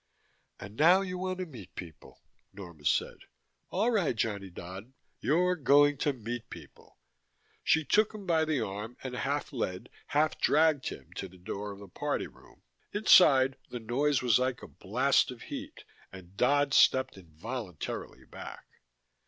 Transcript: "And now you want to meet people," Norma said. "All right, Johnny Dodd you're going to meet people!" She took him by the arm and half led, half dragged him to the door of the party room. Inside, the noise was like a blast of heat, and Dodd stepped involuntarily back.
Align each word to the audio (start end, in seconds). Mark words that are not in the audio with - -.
"And 0.59 0.77
now 0.77 1.01
you 1.01 1.19
want 1.19 1.37
to 1.37 1.45
meet 1.45 1.75
people," 1.75 2.23
Norma 2.53 2.85
said. 2.85 3.17
"All 3.69 3.91
right, 3.91 4.15
Johnny 4.15 4.49
Dodd 4.49 4.93
you're 5.19 5.55
going 5.55 5.95
to 5.99 6.11
meet 6.11 6.49
people!" 6.49 6.97
She 7.63 7.85
took 7.85 8.11
him 8.11 8.25
by 8.25 8.43
the 8.43 8.61
arm 8.65 8.97
and 9.03 9.13
half 9.13 9.53
led, 9.53 9.89
half 10.07 10.39
dragged 10.39 10.89
him 10.89 11.13
to 11.17 11.27
the 11.27 11.37
door 11.37 11.71
of 11.71 11.77
the 11.77 11.87
party 11.87 12.25
room. 12.25 12.63
Inside, 12.91 13.57
the 13.69 13.79
noise 13.79 14.23
was 14.23 14.39
like 14.39 14.63
a 14.63 14.67
blast 14.67 15.29
of 15.29 15.43
heat, 15.43 15.83
and 16.11 16.35
Dodd 16.35 16.73
stepped 16.73 17.15
involuntarily 17.15 18.25
back. 18.25 18.65